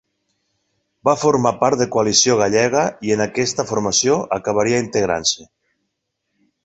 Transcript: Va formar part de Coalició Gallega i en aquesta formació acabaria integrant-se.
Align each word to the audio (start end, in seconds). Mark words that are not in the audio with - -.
Va 1.09 1.13
formar 1.23 1.51
part 1.59 1.79
de 1.81 1.87
Coalició 1.95 2.37
Gallega 2.39 2.85
i 3.09 3.13
en 3.17 3.23
aquesta 3.27 3.67
formació 3.73 4.17
acabaria 4.39 4.81
integrant-se. 4.87 5.47